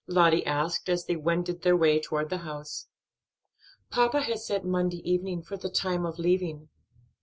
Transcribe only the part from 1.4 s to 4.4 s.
their way toward the house. "Papa